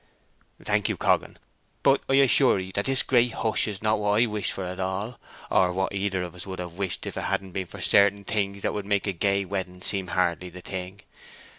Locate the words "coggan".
0.97-1.37